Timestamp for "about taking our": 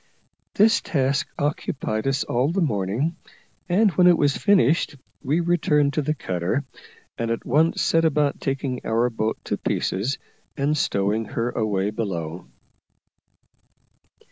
8.03-9.11